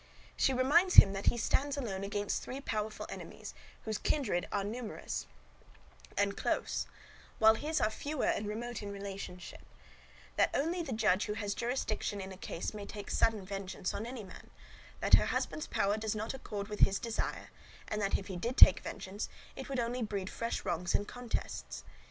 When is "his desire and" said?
16.79-18.01